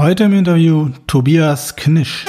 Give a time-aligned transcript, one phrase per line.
[0.00, 2.24] Heute im Interview Tobias Knisch.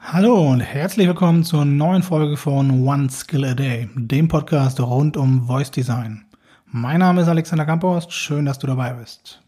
[0.00, 5.16] Hallo und herzlich willkommen zur neuen Folge von One Skill a Day, dem Podcast rund
[5.16, 6.24] um Voice Design.
[6.66, 9.40] Mein Name ist Alexander Kamphorst, schön, dass du dabei bist.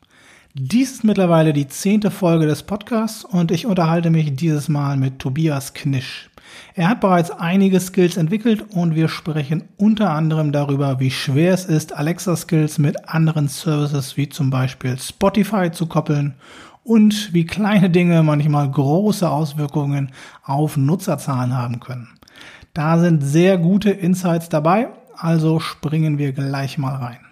[0.55, 5.19] Dies ist mittlerweile die zehnte Folge des Podcasts und ich unterhalte mich dieses Mal mit
[5.19, 6.31] Tobias Knisch.
[6.75, 11.67] Er hat bereits einige Skills entwickelt und wir sprechen unter anderem darüber, wie schwer es
[11.67, 16.35] ist, Alexa-Skills mit anderen Services wie zum Beispiel Spotify zu koppeln
[16.83, 20.13] und wie kleine Dinge manchmal große Auswirkungen
[20.43, 22.09] auf Nutzerzahlen haben können.
[22.73, 27.28] Da sind sehr gute Insights dabei, also springen wir gleich mal rein.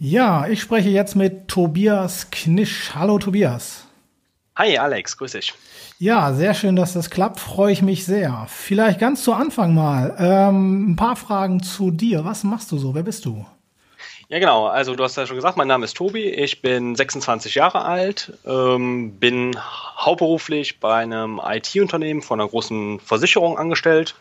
[0.00, 2.92] Ja, ich spreche jetzt mit Tobias Knisch.
[2.94, 3.84] Hallo Tobias.
[4.54, 5.54] Hi Alex, grüß dich.
[5.98, 7.40] Ja, sehr schön, dass das klappt.
[7.40, 8.46] Freue ich mich sehr.
[8.48, 12.24] Vielleicht ganz zu Anfang mal ähm, ein paar Fragen zu dir.
[12.24, 12.94] Was machst du so?
[12.94, 13.44] Wer bist du?
[14.28, 14.68] Ja, genau.
[14.68, 16.28] Also du hast ja schon gesagt, mein Name ist Tobi.
[16.28, 19.56] Ich bin 26 Jahre alt, ähm, bin
[19.96, 24.14] hauptberuflich bei einem IT-Unternehmen von einer großen Versicherung angestellt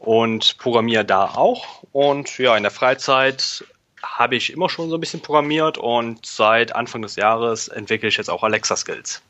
[0.00, 1.84] und programmiere da auch.
[1.92, 3.64] Und ja, in der Freizeit
[4.02, 8.16] habe ich immer schon so ein bisschen programmiert und seit Anfang des Jahres entwickle ich
[8.16, 9.22] jetzt auch Alexa-Skills.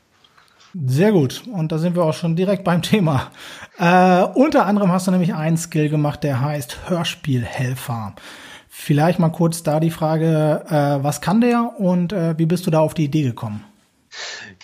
[0.73, 1.43] Sehr gut.
[1.51, 3.31] Und da sind wir auch schon direkt beim Thema.
[3.77, 8.15] Äh, unter anderem hast du nämlich einen Skill gemacht, der heißt Hörspielhelfer.
[8.69, 12.71] Vielleicht mal kurz da die Frage, äh, was kann der und äh, wie bist du
[12.71, 13.65] da auf die Idee gekommen?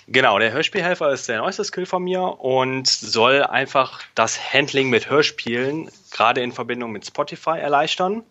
[0.07, 5.09] Genau, der Hörspielhelfer ist der neueste Skill von mir und soll einfach das Handling mit
[5.09, 8.23] Hörspielen gerade in Verbindung mit Spotify erleichtern.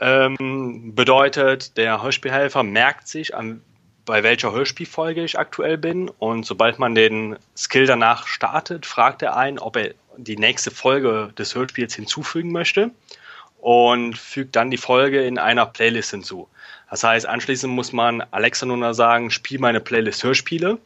[0.00, 3.62] Ähm, bedeutet, der Hörspielhelfer merkt sich, an
[4.06, 6.08] bei welcher Hörspielfolge ich aktuell bin.
[6.08, 11.32] Und sobald man den Skill danach startet, fragt er einen, ob er die nächste Folge
[11.36, 12.90] des Hörspiels hinzufügen möchte
[13.60, 16.48] und fügt dann die Folge in einer Playlist hinzu.
[16.88, 20.78] Das heißt, anschließend muss man Alexa nur sagen, spiel meine Playlist Hörspiele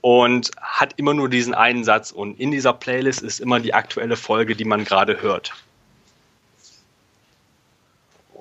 [0.00, 4.16] und hat immer nur diesen einen Satz und in dieser Playlist ist immer die aktuelle
[4.16, 5.52] Folge, die man gerade hört.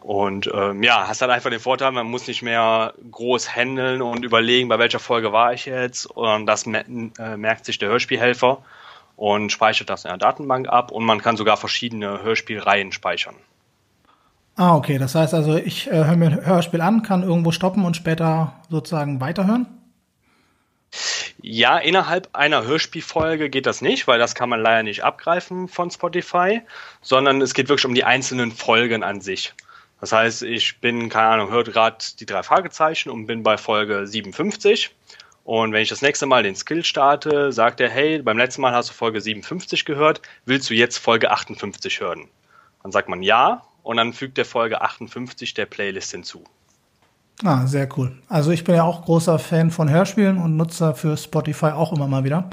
[0.02, 4.24] Und ähm, ja, hast dann einfach den Vorteil, man muss nicht mehr groß handeln und
[4.24, 6.06] überlegen, bei welcher Folge war ich jetzt.
[6.06, 8.64] Und das äh, merkt sich der Hörspielhelfer
[9.16, 10.92] und speichert das in der Datenbank ab.
[10.92, 13.36] Und man kann sogar verschiedene Hörspielreihen speichern.
[14.56, 14.98] Ah, okay.
[14.98, 18.54] Das heißt also, ich äh, höre mir ein Hörspiel an, kann irgendwo stoppen und später
[18.70, 19.66] sozusagen weiterhören?
[21.42, 25.92] Ja, innerhalb einer Hörspielfolge geht das nicht, weil das kann man leider nicht abgreifen von
[25.92, 26.62] Spotify,
[27.02, 29.54] sondern es geht wirklich um die einzelnen Folgen an sich.
[30.00, 34.06] Das heißt, ich bin, keine Ahnung, hört gerade die drei Fragezeichen und bin bei Folge
[34.06, 34.92] 57.
[35.44, 38.74] Und wenn ich das nächste Mal den Skill starte, sagt er, hey, beim letzten Mal
[38.74, 42.28] hast du Folge 57 gehört, willst du jetzt Folge 58 hören?
[42.84, 46.44] Dann sagt man ja und dann fügt der Folge 58 der Playlist hinzu.
[47.44, 48.18] Ah, sehr cool.
[48.28, 52.08] Also ich bin ja auch großer Fan von Hörspielen und Nutzer für Spotify auch immer
[52.08, 52.50] mal wieder.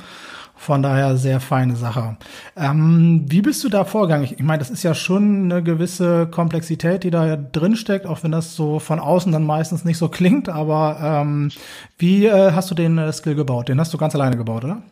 [0.56, 2.16] Von daher sehr feine Sache.
[2.56, 4.24] Ähm, wie bist du da vorgegangen?
[4.24, 8.32] Ich, meine, das ist ja schon eine gewisse Komplexität, die da drin steckt, auch wenn
[8.32, 10.48] das so von außen dann meistens nicht so klingt.
[10.48, 11.50] Aber ähm,
[11.98, 13.68] wie äh, hast du den äh, Skill gebaut?
[13.68, 14.82] Den hast du ganz alleine gebaut, oder?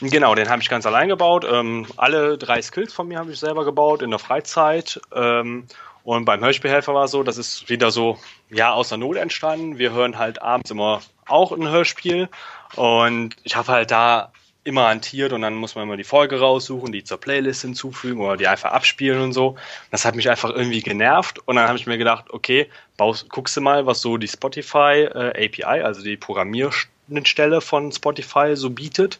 [0.00, 1.46] Genau, den habe ich ganz allein gebaut.
[1.48, 5.00] Ähm, alle drei Skills von mir habe ich selber gebaut in der Freizeit.
[5.14, 5.64] Ähm,
[6.02, 8.18] und beim Hörspielhelfer war es so, das ist wieder so,
[8.50, 9.78] ja, aus der Not entstanden.
[9.78, 12.28] Wir hören halt abends immer auch ein Hörspiel.
[12.74, 14.32] Und ich habe halt da
[14.64, 18.36] immer hantiert und dann muss man immer die Folge raussuchen, die zur Playlist hinzufügen oder
[18.36, 19.56] die einfach abspielen und so.
[19.90, 23.56] Das hat mich einfach irgendwie genervt und dann habe ich mir gedacht, okay, baust, guckst
[23.56, 29.18] du mal, was so die Spotify äh, API, also die Programmierschnittstelle von Spotify so bietet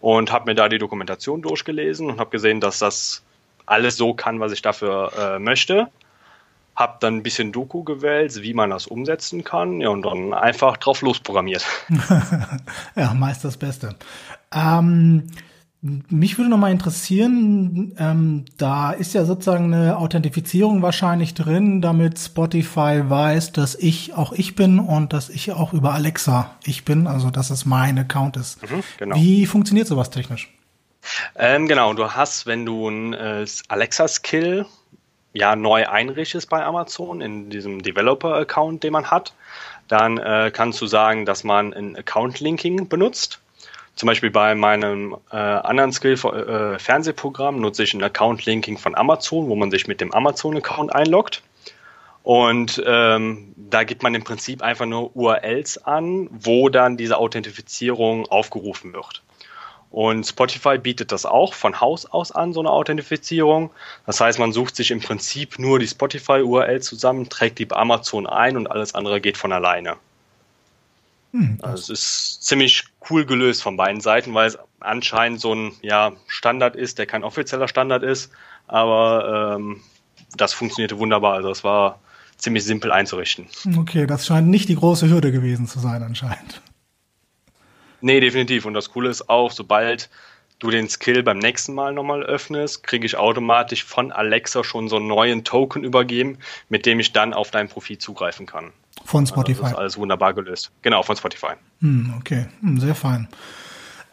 [0.00, 3.22] und habe mir da die Dokumentation durchgelesen und habe gesehen, dass das
[3.66, 5.88] alles so kann, was ich dafür äh, möchte.
[6.76, 10.76] Hab dann ein bisschen Doku gewählt, wie man das umsetzen kann, ja, und dann einfach
[10.76, 11.64] drauf losprogrammiert.
[12.94, 13.96] ja, meist das Beste.
[14.52, 15.28] Ähm,
[16.08, 22.18] mich würde noch mal interessieren, ähm, da ist ja sozusagen eine Authentifizierung wahrscheinlich drin, damit
[22.18, 27.06] Spotify weiß, dass ich auch ich bin und dass ich auch über Alexa ich bin,
[27.06, 28.62] also dass es mein Account ist.
[28.62, 29.16] Mhm, genau.
[29.16, 30.52] Wie funktioniert sowas technisch?
[31.36, 34.66] Ähm, genau, du hast, wenn du ein äh, Alexa-Skill
[35.32, 39.34] ja neu einrichtest bei Amazon in diesem Developer-Account, den man hat,
[39.86, 43.40] dann äh, kannst du sagen, dass man ein Account-Linking benutzt.
[43.96, 49.48] Zum Beispiel bei meinem äh, anderen Skill äh, Fernsehprogramm nutze ich ein Account-Linking von Amazon,
[49.48, 51.42] wo man sich mit dem Amazon-Account einloggt.
[52.22, 58.26] Und ähm, da gibt man im Prinzip einfach nur URLs an, wo dann diese Authentifizierung
[58.26, 59.22] aufgerufen wird.
[59.90, 63.70] Und Spotify bietet das auch von Haus aus an, so eine Authentifizierung.
[64.04, 68.26] Das heißt, man sucht sich im Prinzip nur die Spotify-URL zusammen, trägt die bei Amazon
[68.26, 69.96] ein und alles andere geht von alleine.
[71.36, 75.72] Hm, also es ist ziemlich cool gelöst von beiden Seiten, weil es anscheinend so ein
[75.82, 78.30] ja, Standard ist, der kein offizieller Standard ist,
[78.66, 79.82] aber ähm,
[80.36, 81.34] das funktionierte wunderbar.
[81.34, 82.00] Also es war
[82.38, 83.48] ziemlich simpel einzurichten.
[83.76, 86.62] Okay, das scheint nicht die große Hürde gewesen zu sein anscheinend.
[88.00, 88.64] Nee, definitiv.
[88.64, 90.08] Und das Coole ist auch, sobald
[90.58, 94.96] du den Skill beim nächsten Mal nochmal öffnest, kriege ich automatisch von Alexa schon so
[94.96, 96.38] einen neuen Token übergeben,
[96.68, 98.72] mit dem ich dann auf dein Profil zugreifen kann.
[99.04, 99.50] Von Spotify.
[99.50, 100.70] Also das ist alles wunderbar gelöst.
[100.82, 101.52] Genau, von Spotify.
[101.80, 103.28] Hm, okay, hm, sehr fein.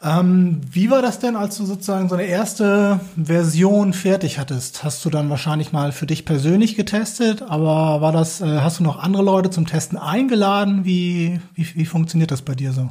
[0.03, 4.83] Ähm, wie war das denn, als du sozusagen so eine erste Version fertig hattest?
[4.83, 8.83] Hast du dann wahrscheinlich mal für dich persönlich getestet, aber war das, äh, hast du
[8.83, 10.83] noch andere Leute zum Testen eingeladen?
[10.83, 12.89] Wie, wie, wie funktioniert das bei dir so?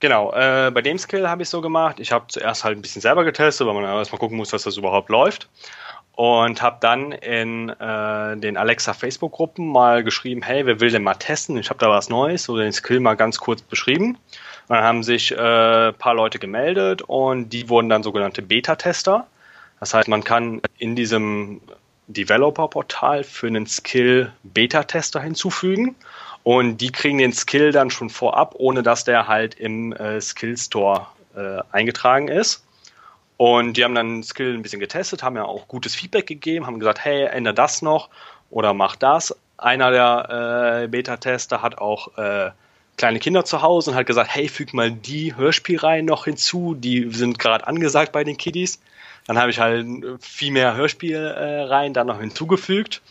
[0.00, 2.00] Genau, äh, bei dem Skill habe ich so gemacht.
[2.00, 4.78] Ich habe zuerst halt ein bisschen selber getestet, weil man erstmal gucken muss, dass das
[4.78, 5.48] überhaupt läuft.
[6.16, 11.14] Und habe dann in äh, den Alexa Facebook-Gruppen mal geschrieben, hey, wer will denn mal
[11.14, 11.56] testen?
[11.58, 14.16] Ich habe da was Neues oder den Skill mal ganz kurz beschrieben.
[14.68, 19.26] Und dann haben sich äh, paar Leute gemeldet und die wurden dann sogenannte Beta-Tester.
[19.80, 21.60] Das heißt, man kann in diesem
[22.08, 25.94] Developer-Portal für einen Skill Beta-Tester hinzufügen
[26.50, 30.56] und die kriegen den Skill dann schon vorab, ohne dass der halt im äh, Skill
[30.56, 31.06] Store
[31.36, 32.64] äh, eingetragen ist.
[33.36, 36.66] Und die haben dann den Skill ein bisschen getestet, haben ja auch gutes Feedback gegeben,
[36.66, 38.08] haben gesagt, hey, ändere das noch
[38.50, 39.32] oder mach das.
[39.58, 42.50] Einer der äh, Beta-Tester hat auch äh,
[42.96, 47.12] kleine Kinder zu Hause und hat gesagt, hey, füg mal die Hörspielreihen noch hinzu, die
[47.12, 48.80] sind gerade angesagt bei den Kiddies.
[49.28, 49.86] Dann habe ich halt
[50.18, 53.02] viel mehr Hörspielreihen dann noch hinzugefügt.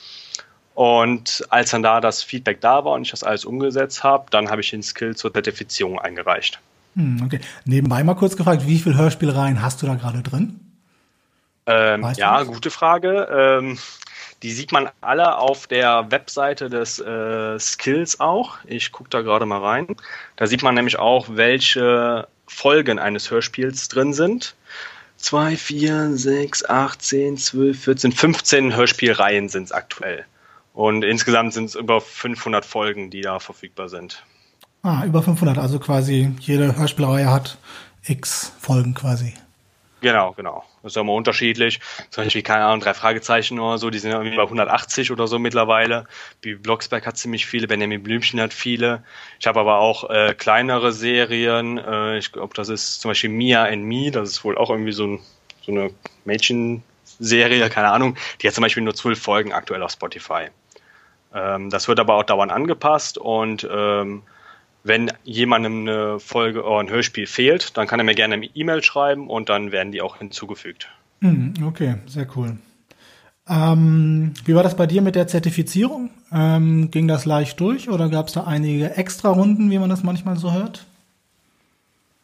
[0.80, 4.50] Und als dann da das Feedback da war und ich das alles umgesetzt habe, dann
[4.50, 6.62] habe ich den Skill zur Zertifizierung eingereicht.
[6.96, 7.42] Hm, okay.
[7.66, 10.58] Nebenbei mal kurz gefragt, wie viele Hörspielreihen hast du da gerade drin?
[11.66, 13.28] Ähm, ja, gute Frage.
[13.30, 13.78] Ähm,
[14.42, 18.60] die sieht man alle auf der Webseite des äh, Skills auch.
[18.66, 19.98] Ich gucke da gerade mal rein.
[20.38, 24.56] Da sieht man nämlich auch, welche Folgen eines Hörspiels drin sind.
[25.18, 30.24] 2, 4, 6, 8, 10, 12, 14, 15 Hörspielreihen sind es aktuell.
[30.80, 34.24] Und insgesamt sind es über 500 Folgen, die da verfügbar sind.
[34.82, 37.58] Ah, über 500, also quasi jede Hörspielreihe hat
[38.06, 39.34] x Folgen quasi.
[40.00, 40.64] Genau, genau.
[40.82, 41.82] Das ist ja immer unterschiedlich.
[42.12, 45.38] Zum Beispiel, keine Ahnung, drei Fragezeichen oder so, die sind irgendwie bei 180 oder so
[45.38, 46.08] mittlerweile.
[46.42, 49.04] Wie Blocksberg hat ziemlich viele, Benjamin Blümchen hat viele.
[49.38, 51.78] Ich habe aber auch äh, kleinere Serien.
[51.78, 54.94] Äh, ich glaube, das ist zum Beispiel Mia and Me, das ist wohl auch irgendwie
[54.94, 55.20] so, ein,
[55.62, 55.90] so eine
[56.24, 58.16] Mädchenserie, keine Ahnung.
[58.42, 60.48] Die hat zum Beispiel nur zwölf Folgen aktuell auf Spotify.
[61.34, 64.24] Ähm, das wird aber auch dauernd angepasst und ähm,
[64.84, 68.82] wenn jemandem eine Folge oder ein Hörspiel fehlt, dann kann er mir gerne eine E-Mail
[68.82, 70.90] schreiben und dann werden die auch hinzugefügt.
[71.22, 72.58] Hm, okay, sehr cool.
[73.48, 76.12] Ähm, wie war das bei dir mit der Zertifizierung?
[76.32, 80.04] Ähm, ging das leicht durch oder gab es da einige extra Runden, wie man das
[80.04, 80.86] manchmal so hört?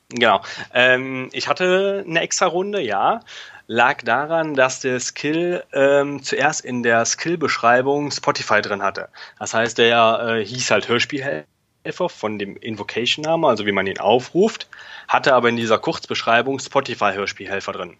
[0.10, 0.42] Genau.
[0.74, 3.22] Ähm, ich hatte eine extra Runde, ja
[3.68, 9.10] lag daran, dass der Skill ähm, zuerst in der Skill-Beschreibung Spotify drin hatte.
[9.40, 14.68] Das heißt, der äh, hieß halt Hörspielhelfer von dem Invocation-Namen, also wie man ihn aufruft,
[15.08, 17.98] hatte aber in dieser Kurzbeschreibung Spotify-Hörspielhelfer drin.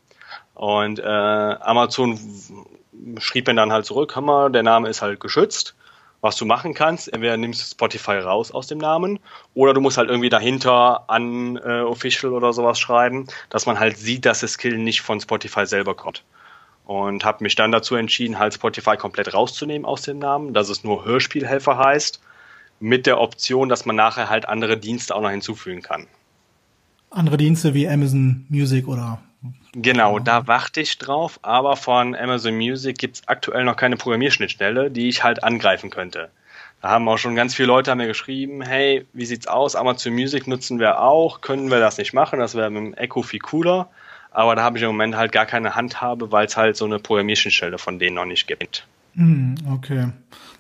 [0.54, 2.20] Und äh, Amazon
[3.20, 5.76] schrieb mir dann halt zurück, hör mal, der Name ist halt geschützt
[6.26, 7.14] was du machen kannst.
[7.14, 9.20] Entweder nimmst du Spotify raus aus dem Namen
[9.54, 13.98] oder du musst halt irgendwie dahinter an äh, Official oder sowas schreiben, dass man halt
[13.98, 16.24] sieht, dass das Skill nicht von Spotify selber kommt.
[16.86, 20.84] Und habe mich dann dazu entschieden, halt Spotify komplett rauszunehmen aus dem Namen, dass es
[20.84, 22.20] nur Hörspielhelfer heißt,
[22.80, 26.08] mit der Option, dass man nachher halt andere Dienste auch noch hinzufügen kann.
[27.10, 29.20] Andere Dienste wie Amazon Music oder
[29.74, 34.90] Genau, da warte ich drauf, aber von Amazon Music gibt es aktuell noch keine Programmierschnittstelle,
[34.90, 36.30] die ich halt angreifen könnte.
[36.82, 39.76] Da haben auch schon ganz viele Leute mir geschrieben, hey, wie sieht's aus?
[39.76, 42.40] Amazon Music nutzen wir auch, können wir das nicht machen?
[42.40, 43.90] Das wäre mit dem Echo viel cooler.
[44.32, 47.00] Aber da habe ich im Moment halt gar keine Handhabe, weil es halt so eine
[47.00, 48.86] Programmierschnittstelle von denen noch nicht gibt.
[49.16, 50.10] Hm, okay.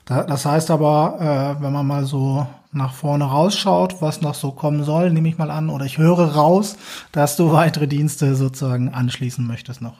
[0.05, 4.83] Das heißt aber, äh, wenn man mal so nach vorne rausschaut, was noch so kommen
[4.83, 6.77] soll, nehme ich mal an, oder ich höre raus,
[7.11, 9.97] dass du weitere Dienste sozusagen anschließen möchtest noch.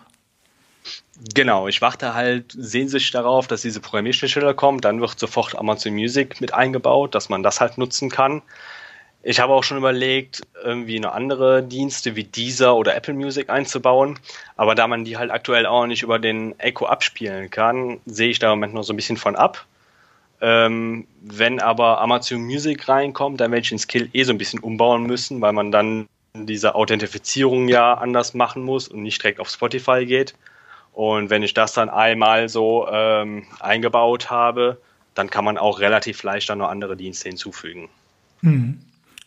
[1.34, 4.84] Genau, ich warte halt sehnsüchtig darauf, dass diese Programmierschnittstelle kommt.
[4.84, 8.42] Dann wird sofort Amazon Music mit eingebaut, dass man das halt nutzen kann.
[9.24, 14.20] Ich habe auch schon überlegt, irgendwie noch andere Dienste wie Deezer oder Apple Music einzubauen.
[14.56, 18.40] Aber da man die halt aktuell auch nicht über den Echo abspielen kann, sehe ich
[18.40, 19.66] da im Moment noch so ein bisschen von ab.
[20.48, 24.60] Ähm, wenn aber Amazon Music reinkommt, dann werde ich den Skill eh so ein bisschen
[24.60, 29.50] umbauen müssen, weil man dann diese Authentifizierung ja anders machen muss und nicht direkt auf
[29.50, 30.36] Spotify geht.
[30.94, 34.80] Und wenn ich das dann einmal so ähm, eingebaut habe,
[35.16, 37.90] dann kann man auch relativ leicht dann noch andere Dienste hinzufügen.
[38.42, 38.78] Hm.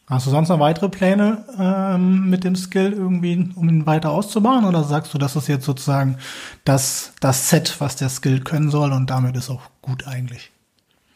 [0.07, 4.65] Hast du sonst noch weitere Pläne ähm, mit dem Skill irgendwie, um ihn weiter auszubauen?
[4.65, 6.17] Oder sagst du, das ist jetzt sozusagen
[6.65, 10.53] das, das Set, was der Skill können soll und damit ist auch gut eigentlich?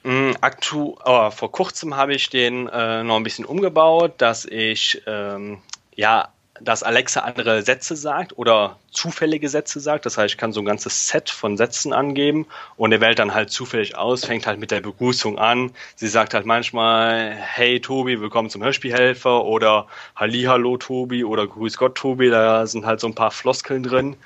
[0.05, 5.03] Mm, aktu oh, vor kurzem habe ich den äh, noch ein bisschen umgebaut, dass ich
[5.07, 5.63] ähm,
[5.95, 6.29] ja
[6.65, 10.07] dass Alexa andere Sätze sagt oder zufällige Sätze sagt.
[10.07, 13.35] Das heißt, ich kann so ein ganzes Set von Sätzen angeben und er wählt dann
[13.35, 15.73] halt zufällig aus, fängt halt mit der Begrüßung an.
[15.97, 21.97] Sie sagt halt manchmal, hey Tobi, willkommen zum Hörspielhelfer oder Hallihallo Tobi oder Grüß Gott
[21.97, 22.31] Tobi.
[22.31, 24.17] Da sind halt so ein paar Floskeln drin.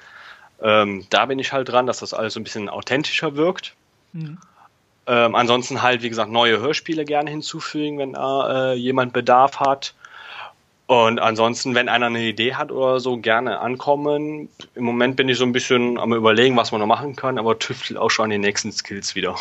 [0.60, 3.74] Ähm, da bin ich halt dran, dass das alles so ein bisschen authentischer wirkt.
[4.12, 4.38] Mhm.
[5.06, 9.94] Ähm, ansonsten halt, wie gesagt, neue Hörspiele gerne hinzufügen, wenn äh, jemand Bedarf hat.
[10.86, 14.48] Und ansonsten, wenn einer eine Idee hat oder so, gerne ankommen.
[14.74, 17.58] Im Moment bin ich so ein bisschen am überlegen, was man noch machen kann, aber
[17.58, 19.34] tüftelt auch schon an den nächsten Skills wieder.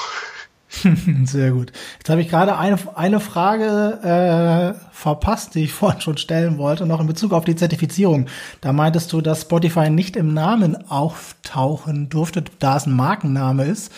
[1.25, 1.71] Sehr gut.
[1.99, 6.87] Jetzt habe ich gerade eine, eine Frage äh, verpasst, die ich vorhin schon stellen wollte,
[6.87, 8.27] noch in Bezug auf die Zertifizierung.
[8.61, 13.91] Da meintest du, dass Spotify nicht im Namen auftauchen durfte, da es ein Markenname ist.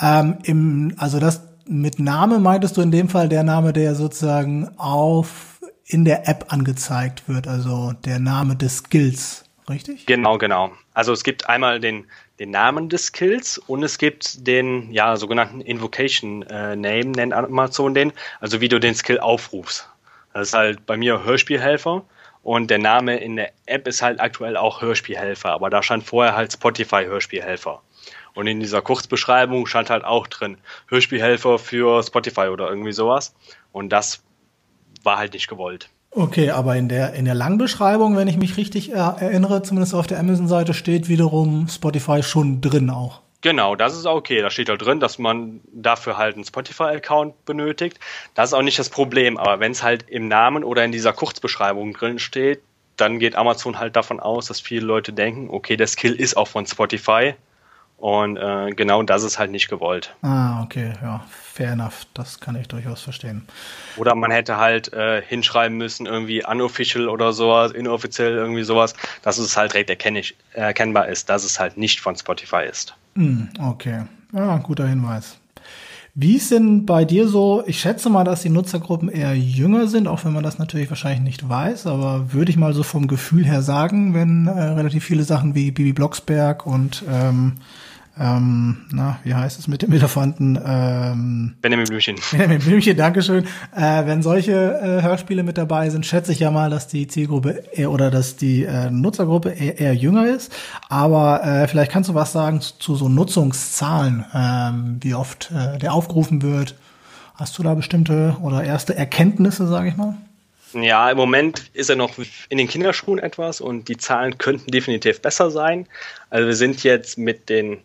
[0.00, 4.70] Ähm, im, also das mit Name meintest du in dem Fall der Name, der sozusagen
[4.78, 10.06] auf in der App angezeigt wird, also der Name des Skills, richtig?
[10.06, 10.72] Genau, genau.
[10.94, 12.06] Also es gibt einmal den,
[12.38, 17.94] den Namen des Skills und es gibt den ja, sogenannten Invocation äh, Name, nennt Amazon
[17.94, 19.88] den, also wie du den Skill aufrufst.
[20.32, 22.02] Das ist halt bei mir Hörspielhelfer
[22.42, 26.34] und der Name in der App ist halt aktuell auch Hörspielhelfer, aber da stand vorher
[26.34, 27.82] halt Spotify Hörspielhelfer.
[28.34, 33.34] Und in dieser Kurzbeschreibung stand halt auch drin Hörspielhelfer für Spotify oder irgendwie sowas.
[33.72, 34.22] Und das
[35.02, 35.88] war halt nicht gewollt.
[36.10, 40.20] Okay, aber in der, in der Langbeschreibung, wenn ich mich richtig erinnere, zumindest auf der
[40.20, 43.20] Amazon-Seite, steht wiederum Spotify schon drin auch.
[43.40, 44.40] Genau, das ist okay.
[44.40, 47.98] Da steht halt drin, dass man dafür halt einen Spotify-Account benötigt.
[48.34, 49.36] Das ist auch nicht das Problem.
[49.36, 52.62] Aber wenn es halt im Namen oder in dieser Kurzbeschreibung drin steht,
[52.96, 56.48] dann geht Amazon halt davon aus, dass viele Leute denken, okay, der Skill ist auch
[56.48, 57.34] von Spotify.
[58.04, 60.14] Und äh, genau das ist halt nicht gewollt.
[60.20, 62.06] Ah, okay, ja, fair enough.
[62.12, 63.46] Das kann ich durchaus verstehen.
[63.96, 68.92] Oder man hätte halt äh, hinschreiben müssen, irgendwie unofficial oder sowas, inoffiziell irgendwie sowas,
[69.22, 69.88] dass es halt direkt
[70.52, 72.94] erkennbar ist, dass es halt nicht von Spotify ist.
[73.14, 74.02] Mm, okay,
[74.34, 75.38] ja, guter Hinweis.
[76.14, 77.64] Wie ist denn bei dir so?
[77.66, 81.22] Ich schätze mal, dass die Nutzergruppen eher jünger sind, auch wenn man das natürlich wahrscheinlich
[81.22, 85.24] nicht weiß, aber würde ich mal so vom Gefühl her sagen, wenn äh, relativ viele
[85.24, 87.54] Sachen wie Bibi Blocksberg und ähm,
[88.18, 90.56] ähm, na, wie heißt es mit dem Elefanten?
[90.64, 92.16] Ähm, Benjamin Blümchen.
[92.30, 93.44] Benjamin Blümchen, Dankeschön.
[93.74, 97.64] Äh, wenn solche äh, Hörspiele mit dabei sind, schätze ich ja mal, dass die Zielgruppe
[97.72, 100.54] eher, oder dass die äh, Nutzergruppe eher, eher jünger ist.
[100.88, 105.78] Aber äh, vielleicht kannst du was sagen zu, zu so Nutzungszahlen, ähm, wie oft äh,
[105.78, 106.76] der aufgerufen wird.
[107.34, 110.14] Hast du da bestimmte oder erste Erkenntnisse, sage ich mal?
[110.72, 112.12] Ja, im Moment ist er noch
[112.48, 115.86] in den Kinderschuhen etwas und die Zahlen könnten definitiv besser sein.
[116.30, 117.78] Also wir sind jetzt mit den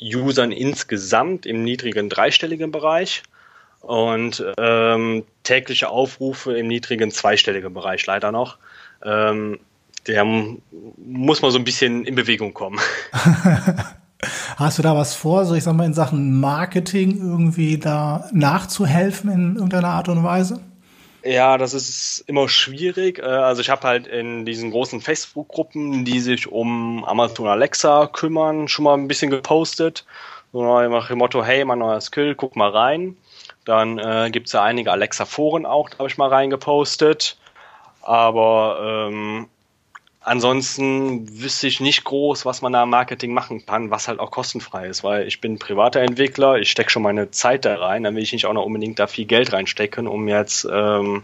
[0.00, 3.22] Usern insgesamt im niedrigen dreistelligen Bereich
[3.80, 8.58] und ähm, tägliche Aufrufe im niedrigen zweistelligen Bereich leider noch.
[9.04, 9.60] Ähm,
[10.06, 12.78] der muss mal so ein bisschen in Bewegung kommen.
[14.56, 19.30] Hast du da was vor, so ich sag mal in Sachen Marketing irgendwie da nachzuhelfen
[19.30, 20.60] in irgendeiner Art und Weise?
[21.26, 23.18] Ja, das ist immer schwierig.
[23.18, 28.68] Äh, also ich habe halt in diesen großen Facebook-Gruppen, die sich um Amazon Alexa kümmern,
[28.68, 30.06] schon mal ein bisschen gepostet.
[30.52, 33.16] So nach dem Motto, hey, mein neuer Skill, guck mal rein.
[33.64, 37.36] Dann äh, gibt es ja einige Alexa-Foren auch, da habe ich mal reingepostet.
[38.02, 39.48] Aber ähm,
[40.26, 44.32] Ansonsten wüsste ich nicht groß, was man da im Marketing machen kann, was halt auch
[44.32, 48.16] kostenfrei ist, weil ich bin privater Entwickler, ich stecke schon meine Zeit da rein, dann
[48.16, 51.22] will ich nicht auch noch unbedingt da viel Geld reinstecken, um jetzt ähm,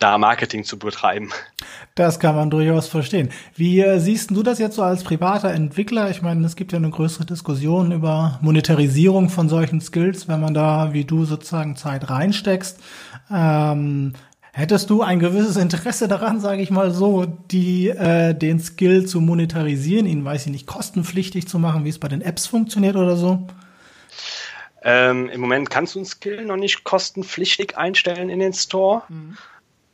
[0.00, 1.30] da Marketing zu betreiben.
[1.94, 3.30] Das kann man durchaus verstehen.
[3.54, 6.10] Wie siehst du das jetzt so als privater Entwickler?
[6.10, 10.52] Ich meine, es gibt ja eine größere Diskussion über Monetarisierung von solchen Skills, wenn man
[10.52, 12.80] da, wie du sozusagen Zeit reinsteckst.
[13.32, 14.14] Ähm,
[14.56, 19.20] Hättest du ein gewisses Interesse daran, sage ich mal so, die äh, den Skill zu
[19.20, 23.16] monetarisieren, ihn, weiß ich nicht, kostenpflichtig zu machen, wie es bei den Apps funktioniert oder
[23.16, 23.46] so?
[24.82, 29.02] Ähm, Im Moment kannst du einen Skill noch nicht kostenpflichtig einstellen in den Store.
[29.10, 29.36] Mhm.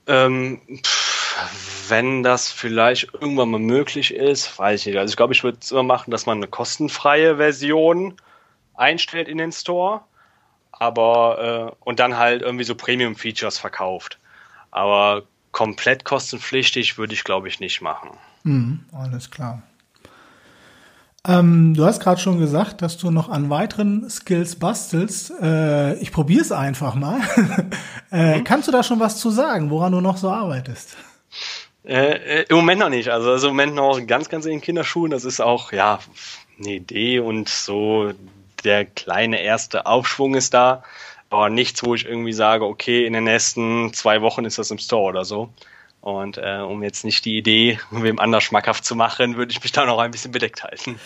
[0.07, 4.99] Ähm, pff, wenn das vielleicht irgendwann mal möglich ist, weiß ich nicht.
[4.99, 8.14] Also ich glaube, ich würde es immer machen, dass man eine kostenfreie Version
[8.75, 10.02] einstellt in den Store,
[10.71, 14.21] aber äh, und dann halt irgendwie so Premium-Features verkauft.
[14.73, 18.11] Aber komplett kostenpflichtig würde ich, glaube ich, nicht machen.
[18.43, 19.62] Mhm, alles klar.
[21.25, 25.33] Ähm, du hast gerade schon gesagt, dass du noch an weiteren Skills bastelst.
[25.41, 27.21] Äh, ich probiere es einfach mal.
[28.11, 28.45] äh, mhm.
[28.45, 30.97] Kannst du da schon was zu sagen, woran du noch so arbeitest?
[31.85, 33.11] Äh, äh, Im Moment noch nicht.
[33.11, 35.12] Also, also im Moment noch ganz, ganz in Kinderschuhen.
[35.12, 36.00] Das ist auch, ja,
[36.59, 38.12] eine Idee und so
[38.64, 40.83] der kleine erste Aufschwung ist da.
[41.32, 44.76] Aber nichts, wo ich irgendwie sage, okay, in den nächsten zwei Wochen ist das im
[44.76, 45.48] Store oder so.
[46.02, 49.72] Und äh, um jetzt nicht die Idee, wem anders schmackhaft zu machen, würde ich mich
[49.72, 51.00] da noch ein bisschen bedeckt halten.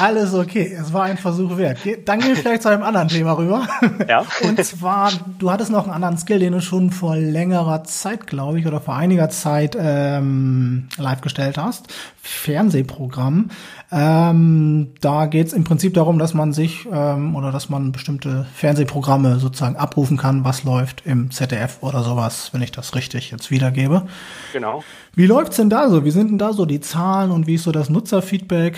[0.00, 1.78] Alles okay, es war ein Versuch wert.
[2.04, 3.66] Dann gehen wir vielleicht zu einem anderen Thema rüber.
[4.08, 4.24] Ja.
[4.42, 5.10] Und zwar,
[5.40, 8.80] du hattest noch einen anderen Skill, den du schon vor längerer Zeit, glaube ich, oder
[8.80, 11.92] vor einiger Zeit ähm, live gestellt hast.
[12.22, 13.50] Fernsehprogramm.
[13.90, 18.46] Ähm, da geht es im Prinzip darum, dass man sich ähm, oder dass man bestimmte
[18.54, 23.50] Fernsehprogramme sozusagen abrufen kann, was läuft im ZDF oder sowas, wenn ich das richtig jetzt
[23.50, 24.06] wiedergebe.
[24.52, 24.84] Genau.
[25.14, 26.04] Wie läuft's denn da so?
[26.04, 28.76] Wie sind denn da so die Zahlen und wie ist so das Nutzerfeedback?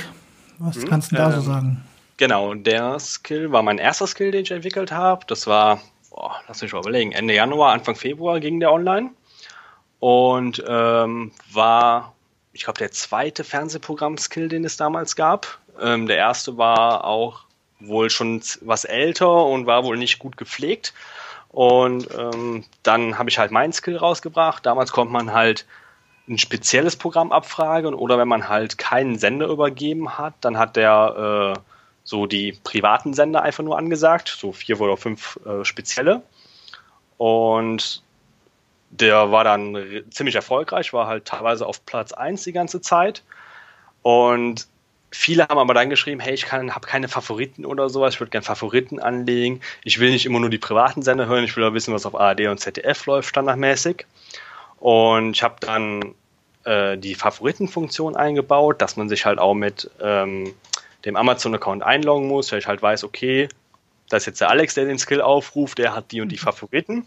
[0.65, 1.85] Was hm, kannst du da ähm, so sagen?
[2.17, 5.27] Genau, der Skill war mein erster Skill, den ich entwickelt habe.
[5.27, 5.81] Das war,
[6.11, 9.11] boah, lass mich mal überlegen, Ende Januar, Anfang Februar ging der online.
[10.01, 12.15] Und ähm, war,
[12.53, 15.59] ich glaube, der zweite Fernsehprogramm-Skill, den es damals gab.
[15.81, 17.45] Ähm, der erste war auch
[17.81, 20.95] wohl schon was älter und war wohl nicht gut gepflegt.
[21.49, 24.65] Und ähm, dann habe ich halt meinen Skill rausgebracht.
[24.67, 25.67] Damals konnte man halt
[26.29, 31.55] ein spezielles Programm abfragen oder wenn man halt keinen Sender übergeben hat, dann hat der
[31.57, 31.61] äh,
[32.03, 36.23] so die privaten Sender einfach nur angesagt, so vier oder fünf äh, spezielle.
[37.19, 38.03] Und
[38.91, 39.77] der war dann
[40.11, 43.23] ziemlich erfolgreich, war halt teilweise auf Platz 1 die ganze Zeit.
[44.03, 44.69] Und
[45.11, 48.45] viele haben aber dann geschrieben, hey, ich habe keine Favoriten oder sowas, ich würde gerne
[48.45, 49.61] Favoriten anlegen.
[49.83, 52.15] Ich will nicht immer nur die privaten Sender hören, ich will auch wissen, was auf
[52.15, 54.07] ARD und ZDF läuft standardmäßig.
[54.85, 56.15] Und ich habe dann
[56.65, 60.55] äh, die Favoritenfunktion eingebaut, dass man sich halt auch mit ähm,
[61.07, 63.49] dem Amazon-Account einloggen muss, weil ich halt weiß, okay,
[64.11, 67.07] das ist jetzt der Alex, der den Skill aufruft, der hat die und die Favoriten.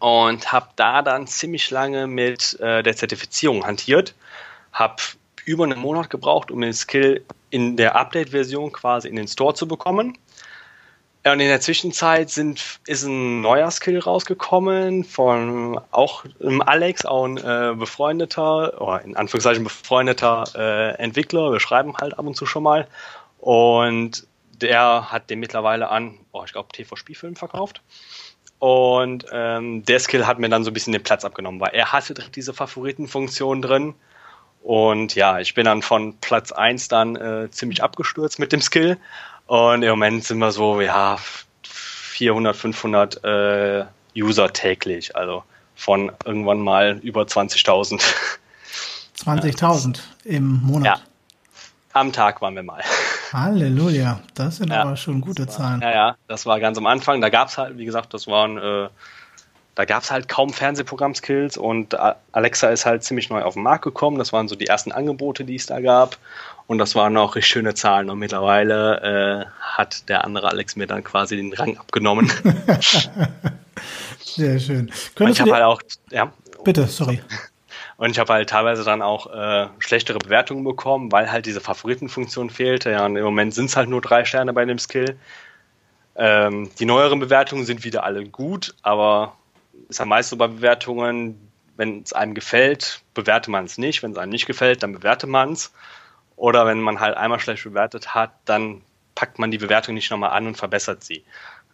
[0.00, 4.14] Und habe da dann ziemlich lange mit äh, der Zertifizierung hantiert.
[4.70, 4.96] Habe
[5.46, 9.66] über einen Monat gebraucht, um den Skill in der Update-Version quasi in den Store zu
[9.66, 10.18] bekommen.
[11.24, 16.24] Ja, und in der Zwischenzeit sind, ist ein neuer Skill rausgekommen von auch
[16.60, 21.52] Alex, auch ein äh, befreundeter, oder in Anführungszeichen befreundeter äh, Entwickler.
[21.52, 22.88] Wir schreiben halt ab und zu schon mal.
[23.38, 24.26] Und
[24.62, 27.82] der hat den mittlerweile an, oh, ich glaube, TV-Spielfilm verkauft.
[28.58, 31.92] Und ähm, der Skill hat mir dann so ein bisschen den Platz abgenommen, weil er
[31.92, 33.94] hatte diese Favoritenfunktion drin.
[34.62, 38.98] Und ja, ich bin dann von Platz 1 dann äh, ziemlich abgestürzt mit dem Skill.
[39.50, 41.18] Und im Moment sind wir so, ja,
[41.64, 43.84] 400, 500 äh,
[44.16, 45.16] User täglich.
[45.16, 45.42] Also
[45.74, 48.00] von irgendwann mal über 20.000.
[49.18, 50.98] 20.000 im Monat.
[50.98, 51.04] Ja.
[51.94, 52.80] Am Tag waren wir mal.
[53.32, 55.80] Halleluja, das sind ja, aber schon gute war, Zahlen.
[55.80, 57.20] Ja, ja, das war ganz am Anfang.
[57.20, 58.88] Da gab es halt, wie gesagt, das waren, äh,
[59.74, 61.96] da gab es halt kaum Fernsehprogramm-Skills und
[62.32, 64.18] Alexa ist halt ziemlich neu auf den Markt gekommen.
[64.18, 66.18] Das waren so die ersten Angebote, die es da gab.
[66.66, 68.10] Und das waren auch richtig schöne Zahlen.
[68.10, 72.30] Und mittlerweile äh, hat der andere Alex mir dann quasi den Rang abgenommen.
[74.20, 74.90] Sehr schön.
[75.18, 76.32] Und ich habe halt auch, ja.
[76.62, 77.20] Bitte, sorry.
[77.96, 82.50] Und ich habe halt teilweise dann auch äh, schlechtere Bewertungen bekommen, weil halt diese Favoritenfunktion
[82.50, 82.90] fehlte.
[82.90, 85.18] Ja, und im Moment sind es halt nur drei Sterne bei dem Skill.
[86.16, 89.36] Ähm, die neueren Bewertungen sind wieder alle gut, aber
[89.90, 94.02] ist ja meist so bei Bewertungen, wenn es einem gefällt, bewerte man es nicht.
[94.02, 95.72] Wenn es einem nicht gefällt, dann bewerte man es.
[96.36, 98.82] Oder wenn man halt einmal schlecht bewertet hat, dann
[99.14, 101.24] packt man die Bewertung nicht nochmal an und verbessert sie.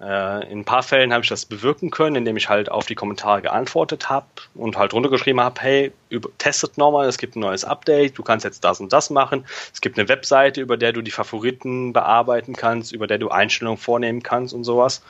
[0.00, 2.94] Äh, in ein paar Fällen habe ich das bewirken können, indem ich halt auf die
[2.94, 7.64] Kommentare geantwortet habe und halt runtergeschrieben habe, hey, über, testet nochmal, es gibt ein neues
[7.64, 9.46] Update, du kannst jetzt das und das machen.
[9.72, 13.78] Es gibt eine Webseite, über der du die Favoriten bearbeiten kannst, über der du Einstellungen
[13.78, 15.02] vornehmen kannst und sowas.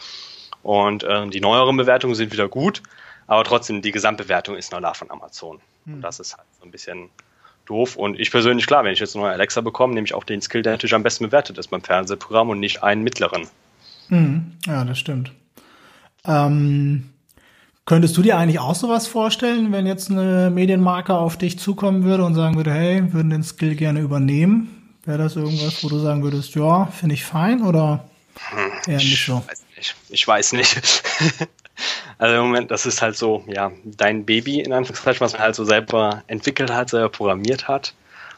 [0.66, 2.82] Und äh, die neueren Bewertungen sind wieder gut,
[3.28, 5.60] aber trotzdem, die Gesamtbewertung ist noch da von Amazon.
[5.84, 5.94] Hm.
[5.94, 7.08] Und das ist halt so ein bisschen
[7.66, 7.94] doof.
[7.94, 10.42] Und ich persönlich, klar, wenn ich jetzt einen neuen Alexa bekomme, nehme ich auch den
[10.42, 13.46] Skill, der natürlich am besten bewertet ist beim Fernsehprogramm und nicht einen mittleren.
[14.08, 14.54] Mhm.
[14.66, 15.30] Ja, das stimmt.
[16.24, 17.10] Ähm,
[17.84, 22.24] könntest du dir eigentlich auch sowas vorstellen, wenn jetzt eine Medienmarke auf dich zukommen würde
[22.24, 24.96] und sagen würde, hey, würden den Skill gerne übernehmen?
[25.04, 28.08] Wäre das irgendwas, wo du sagen würdest, ja, finde ich fein oder
[28.50, 29.44] hm, eher nicht so?
[29.44, 29.94] Ich weiß nicht.
[30.08, 31.02] Ich weiß nicht.
[32.18, 35.54] Also im Moment, das ist halt so, ja, dein Baby in Anführungszeichen, was man halt
[35.54, 37.92] so selber entwickelt hat, selber programmiert hat.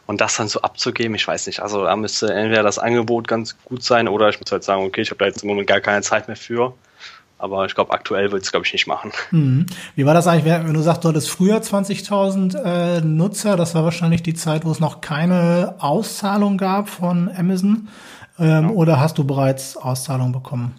[0.07, 1.61] Und das dann so abzugeben, ich weiß nicht.
[1.61, 5.03] Also da müsste entweder das Angebot ganz gut sein oder ich muss halt sagen, okay,
[5.03, 6.75] ich habe da jetzt im Moment gar keine Zeit mehr für.
[7.37, 9.13] Aber ich glaube, aktuell wird es, glaube ich, nicht machen.
[9.31, 9.67] Mhm.
[9.95, 13.57] Wie war das eigentlich, wenn du sagst, du hattest früher 20.000 äh, Nutzer?
[13.57, 17.89] Das war wahrscheinlich die Zeit, wo es noch keine Auszahlung gab von Amazon.
[18.41, 18.71] Ähm, ja.
[18.71, 20.75] Oder hast du bereits Auszahlungen bekommen?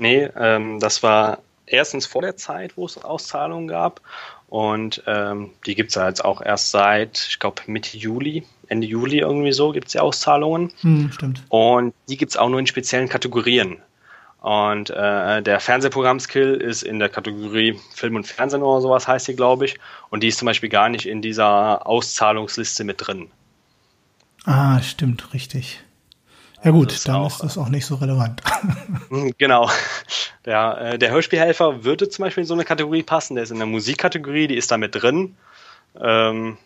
[0.00, 4.00] Nee, ähm, das war erstens vor der Zeit, wo es Auszahlungen gab.
[4.48, 8.86] Und ähm, die gibt es ja jetzt auch erst seit, ich glaube, Mitte Juli, Ende
[8.86, 10.72] Juli irgendwie so, gibt es die Auszahlungen.
[10.80, 11.44] Hm, stimmt.
[11.50, 13.76] Und die gibt es auch nur in speziellen Kategorien.
[14.40, 19.36] Und äh, der Fernsehprogramm-Skill ist in der Kategorie Film und Fernsehen oder sowas heißt die,
[19.36, 19.78] glaube ich.
[20.08, 23.30] Und die ist zum Beispiel gar nicht in dieser Auszahlungsliste mit drin.
[24.46, 25.82] Ah, stimmt, richtig.
[26.62, 28.42] Ja gut, ist dann auch, ist das auch nicht so relevant.
[29.38, 29.68] Genau.
[30.44, 33.34] Der, äh, der Hörspielhelfer würde zum Beispiel in so eine Kategorie passen.
[33.34, 35.34] Der ist in der Musikkategorie, die ist da mit drin.
[36.00, 36.56] Ähm,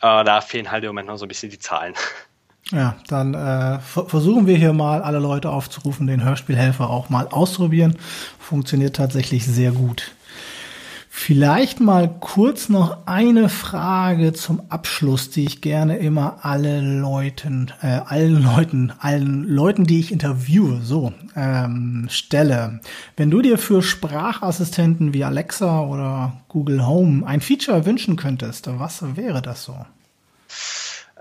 [0.00, 1.94] aber da fehlen halt im Moment noch so ein bisschen die Zahlen.
[2.70, 7.96] Ja, dann äh, versuchen wir hier mal alle Leute aufzurufen, den Hörspielhelfer auch mal auszuprobieren.
[8.38, 10.12] Funktioniert tatsächlich sehr gut.
[11.22, 18.00] Vielleicht mal kurz noch eine Frage zum Abschluss, die ich gerne immer alle Leuten, äh,
[18.06, 22.80] allen Leuten, allen Leuten, die ich interviewe, so ähm, stelle.
[23.18, 29.04] Wenn du dir für Sprachassistenten wie Alexa oder Google Home ein Feature wünschen könntest, was
[29.14, 29.76] wäre das so?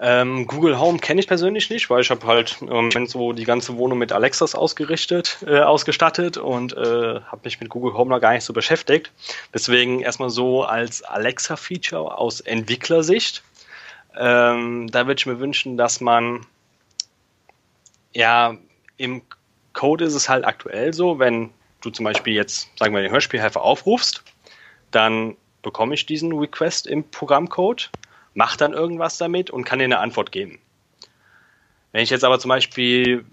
[0.02, 3.76] Ähm, Google Home kenne ich persönlich nicht, weil ich habe halt ähm, so die ganze
[3.76, 8.32] Wohnung mit Alexas ausgerichtet, äh, ausgestattet und äh, habe mich mit Google Home noch gar
[8.32, 9.12] nicht so beschäftigt.
[9.54, 13.44] Deswegen erstmal so als Alexa-Feature aus Entwicklersicht.
[14.18, 16.46] Ähm, da würde ich mir wünschen, dass man
[18.14, 18.56] ja
[18.96, 19.22] im
[19.74, 21.50] Code ist es halt aktuell so, wenn
[21.82, 24.24] du zum Beispiel jetzt, sagen wir, den Hörspielhelfer aufrufst,
[24.92, 27.90] dann bekomme ich diesen Request im Programmcode
[28.34, 30.60] macht dann irgendwas damit und kann dir eine Antwort geben.
[31.92, 33.26] Wenn ich jetzt aber zum Beispiel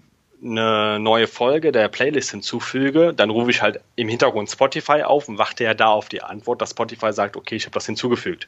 [0.43, 5.37] eine neue Folge der Playlist hinzufüge, dann rufe ich halt im Hintergrund Spotify auf und
[5.37, 8.47] warte ja da auf die Antwort, dass Spotify sagt, okay, ich habe das hinzugefügt.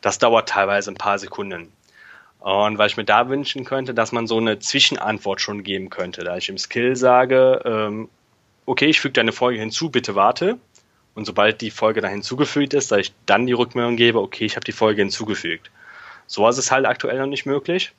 [0.00, 1.72] Das dauert teilweise ein paar Sekunden.
[2.40, 6.22] Und weil ich mir da wünschen könnte, dass man so eine Zwischenantwort schon geben könnte,
[6.24, 8.08] da ich im Skill sage, ähm,
[8.66, 10.58] okay, ich füge deine Folge hinzu, bitte warte.
[11.14, 14.54] Und sobald die Folge da hinzugefügt ist, dass ich dann die Rückmeldung gebe, okay, ich
[14.54, 15.70] habe die Folge hinzugefügt.
[16.28, 17.92] Sowas ist halt aktuell noch nicht möglich.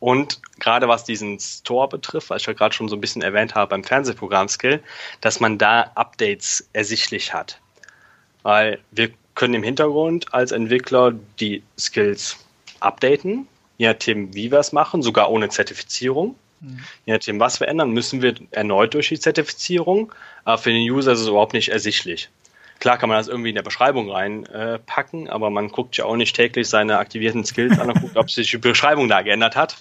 [0.00, 3.54] Und gerade was diesen Store betrifft, was ich ja gerade schon so ein bisschen erwähnt
[3.54, 4.82] habe beim Fernsehprogramm-Skill,
[5.20, 7.60] dass man da Updates ersichtlich hat.
[8.42, 12.38] Weil wir können im Hintergrund als Entwickler die Skills
[12.80, 16.34] updaten, je nachdem, wie wir es machen, sogar ohne Zertifizierung.
[16.60, 16.80] Mhm.
[17.04, 20.12] Je nachdem, was wir ändern, müssen wir erneut durch die Zertifizierung.
[20.44, 22.30] Aber für den User ist es überhaupt nicht ersichtlich.
[22.80, 26.16] Klar kann man das irgendwie in der Beschreibung reinpacken, äh, aber man guckt ja auch
[26.16, 29.76] nicht täglich seine aktivierten Skills an und guckt, ob sich die Beschreibung da geändert hat.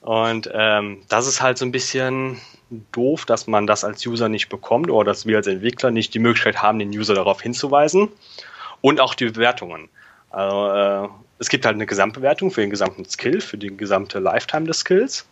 [0.00, 2.40] Und ähm, das ist halt so ein bisschen
[2.92, 6.18] doof, dass man das als User nicht bekommt oder dass wir als Entwickler nicht die
[6.18, 8.08] Möglichkeit haben, den User darauf hinzuweisen.
[8.80, 9.88] Und auch die Bewertungen.
[10.30, 14.66] Also, äh, es gibt halt eine Gesamtbewertung für den gesamten Skill, für die gesamte Lifetime
[14.66, 15.26] des Skills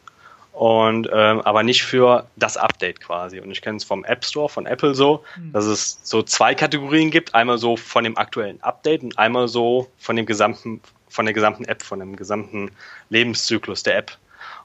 [0.52, 3.40] und ähm, aber nicht für das Update quasi.
[3.40, 5.52] Und ich kenne es vom App Store von Apple so, mhm.
[5.52, 9.88] dass es so zwei Kategorien gibt, einmal so von dem aktuellen Update und einmal so
[9.98, 12.70] von dem gesamten, von der gesamten App, von dem gesamten
[13.08, 14.18] Lebenszyklus der App.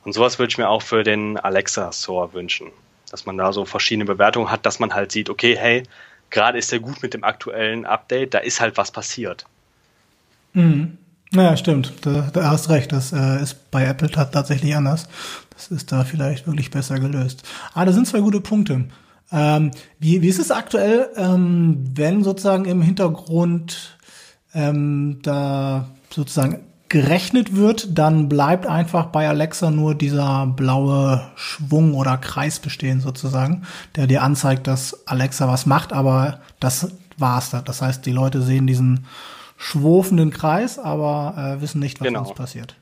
[0.03, 2.71] Und sowas würde ich mir auch für den Alexa Store wünschen,
[3.09, 5.83] dass man da so verschiedene Bewertungen hat, dass man halt sieht, okay, hey,
[6.29, 9.45] gerade ist er gut mit dem aktuellen Update, da ist halt was passiert.
[10.53, 10.97] Mhm.
[11.33, 11.93] Ja, stimmt.
[12.01, 12.91] Da, da hast recht.
[12.91, 15.07] Das äh, ist bei Apple tatsächlich anders.
[15.49, 17.43] Das ist da vielleicht wirklich besser gelöst.
[17.73, 18.85] Ah, da sind zwei gute Punkte.
[19.31, 23.97] Ähm, wie, wie ist es aktuell, ähm, wenn sozusagen im Hintergrund
[24.53, 32.17] ähm, da sozusagen gerechnet wird, dann bleibt einfach bei Alexa nur dieser blaue Schwung oder
[32.17, 33.63] Kreis bestehen sozusagen,
[33.97, 37.61] der dir anzeigt, dass Alexa was macht, aber das war's da.
[37.61, 39.05] Das heißt, die Leute sehen diesen
[39.57, 42.19] schwurfenden Kreis, aber äh, wissen nicht, was genau.
[42.21, 42.75] uns passiert.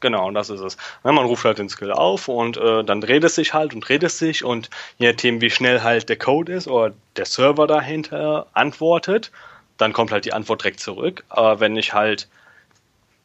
[0.00, 0.76] Genau, und das ist es.
[1.04, 3.82] Ja, man ruft halt den Skill auf und äh, dann dreht es sich halt und
[3.82, 4.68] dreht es sich und
[4.98, 9.30] je nachdem, wie schnell halt der Code ist oder der Server dahinter antwortet,
[9.78, 11.24] dann kommt halt die Antwort direkt zurück.
[11.28, 12.28] Aber wenn ich halt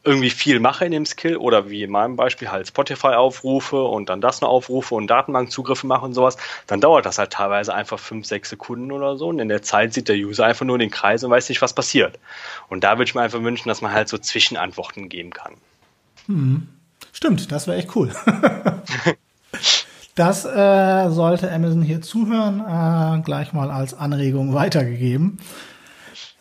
[0.03, 4.09] irgendwie viel mache in dem Skill oder wie in meinem Beispiel halt Spotify aufrufe und
[4.09, 7.99] dann das noch aufrufe und Datenbankzugriffe mache und sowas, dann dauert das halt teilweise einfach
[7.99, 10.91] fünf, sechs Sekunden oder so und in der Zeit sieht der User einfach nur den
[10.91, 12.19] Kreis und weiß nicht, was passiert.
[12.69, 15.53] Und da würde ich mir einfach wünschen, dass man halt so Zwischenantworten geben kann.
[16.27, 16.67] Hm.
[17.11, 18.11] Stimmt, das wäre echt cool.
[20.15, 25.39] das äh, sollte Amazon hier zuhören, äh, gleich mal als Anregung weitergegeben.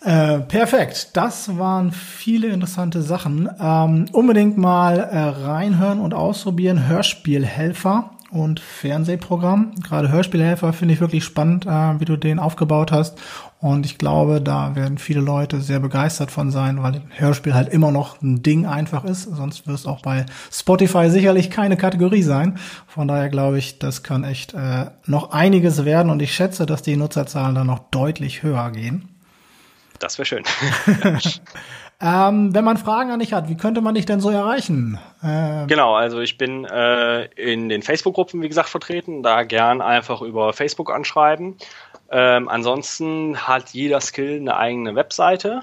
[0.02, 3.48] Äh, perfekt, das waren viele interessante Sachen.
[3.59, 6.87] Ähm, unbedingt mal äh, reinhören und ausprobieren.
[6.87, 9.72] Hörspielhelfer und Fernsehprogramm.
[9.82, 13.18] Gerade Hörspielhelfer finde ich wirklich spannend, äh, wie du den aufgebaut hast.
[13.59, 17.90] Und ich glaube, da werden viele Leute sehr begeistert von sein, weil Hörspiel halt immer
[17.90, 19.22] noch ein Ding einfach ist.
[19.22, 22.59] Sonst wird es auch bei Spotify sicherlich keine Kategorie sein.
[22.87, 26.11] Von daher glaube ich, das kann echt äh, noch einiges werden.
[26.11, 29.15] Und ich schätze, dass die Nutzerzahlen dann noch deutlich höher gehen.
[29.98, 30.44] Das wäre schön.
[31.98, 34.98] Ähm, wenn man Fragen an dich hat, wie könnte man dich denn so erreichen?
[35.24, 39.22] Ähm genau, also ich bin äh, in den Facebook-Gruppen, wie gesagt, vertreten.
[39.22, 41.56] Da gern einfach über Facebook anschreiben.
[42.11, 45.62] Ähm, ansonsten hat jeder Skill eine eigene Webseite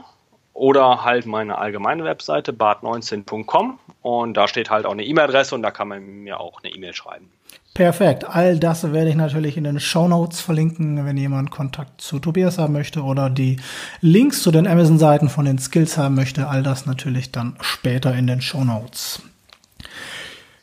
[0.54, 5.72] oder halt meine allgemeine Webseite bart19.com und da steht halt auch eine E-Mail-Adresse und da
[5.72, 7.32] kann man mir auch eine E-Mail schreiben.
[7.74, 8.24] Perfekt.
[8.26, 12.60] All das werde ich natürlich in den Show Notes verlinken, wenn jemand Kontakt zu Tobias
[12.60, 13.58] haben möchte oder die
[14.00, 16.48] Links zu den Amazon-Seiten von den Skills haben möchte.
[16.48, 19.24] All das natürlich dann später in den Show Notes.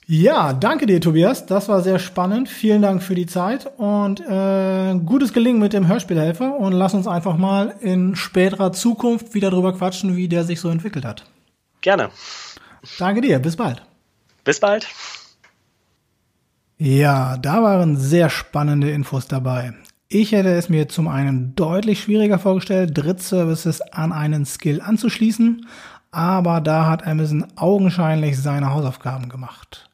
[0.07, 1.47] Ja, danke dir, Tobias.
[1.47, 2.49] Das war sehr spannend.
[2.49, 6.57] Vielen Dank für die Zeit und äh, gutes Gelingen mit dem Hörspielhelfer.
[6.57, 10.69] Und lass uns einfach mal in späterer Zukunft wieder drüber quatschen, wie der sich so
[10.69, 11.27] entwickelt hat.
[11.81, 12.11] Gerne.
[12.99, 13.39] Danke dir.
[13.39, 13.83] Bis bald.
[14.45, 14.87] Bis bald.
[16.83, 19.75] Ja, da waren sehr spannende Infos dabei.
[20.09, 25.67] Ich hätte es mir zum einen deutlich schwieriger vorgestellt, Drittservices an einen Skill anzuschließen,
[26.11, 29.91] aber da hat Amazon augenscheinlich seine Hausaufgaben gemacht.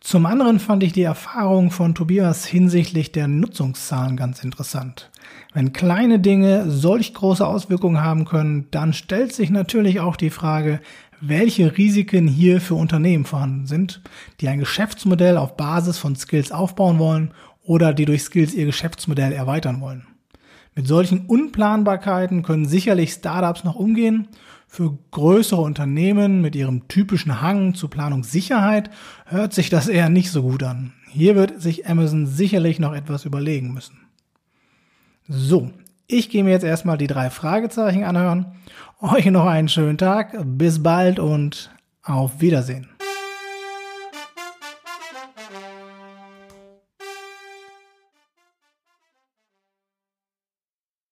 [0.00, 5.10] Zum anderen fand ich die Erfahrung von Tobias hinsichtlich der Nutzungszahlen ganz interessant.
[5.52, 10.80] Wenn kleine Dinge solch große Auswirkungen haben können, dann stellt sich natürlich auch die Frage,
[11.20, 14.02] welche Risiken hier für Unternehmen vorhanden sind,
[14.40, 19.32] die ein Geschäftsmodell auf Basis von Skills aufbauen wollen oder die durch Skills ihr Geschäftsmodell
[19.32, 20.06] erweitern wollen.
[20.74, 24.28] Mit solchen Unplanbarkeiten können sicherlich Startups noch umgehen.
[24.68, 28.90] Für größere Unternehmen mit ihrem typischen Hang zu Planungssicherheit
[29.24, 30.92] hört sich das eher nicht so gut an.
[31.08, 33.96] Hier wird sich Amazon sicherlich noch etwas überlegen müssen.
[35.28, 35.70] So,
[36.08, 38.46] ich gehe mir jetzt erstmal die drei Fragezeichen anhören.
[39.00, 41.70] Euch noch einen schönen Tag, bis bald und
[42.02, 42.95] auf Wiedersehen.